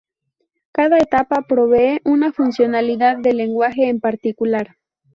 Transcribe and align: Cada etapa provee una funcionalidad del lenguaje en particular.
Cada 0.71 0.97
etapa 0.97 1.43
provee 1.43 1.99
una 2.05 2.31
funcionalidad 2.31 3.17
del 3.19 3.37
lenguaje 3.37 3.87
en 3.87 3.99
particular. 3.99 4.77